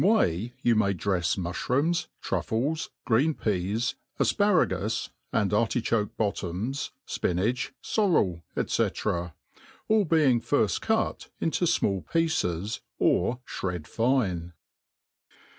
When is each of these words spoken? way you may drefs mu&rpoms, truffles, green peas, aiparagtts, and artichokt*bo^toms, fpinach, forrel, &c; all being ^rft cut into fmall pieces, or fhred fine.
way 0.03 0.51
you 0.63 0.73
may 0.73 0.95
drefs 0.95 1.37
mu&rpoms, 1.37 2.07
truffles, 2.21 2.89
green 3.05 3.35
peas, 3.35 3.93
aiparagtts, 4.19 5.11
and 5.31 5.53
artichokt*bo^toms, 5.53 6.89
fpinach, 7.07 7.69
forrel, 7.83 8.41
&c; 8.65 8.83
all 9.87 10.05
being 10.05 10.41
^rft 10.41 10.81
cut 10.81 11.29
into 11.39 11.65
fmall 11.65 12.03
pieces, 12.09 12.81
or 12.97 13.41
fhred 13.47 13.85
fine. 13.85 14.53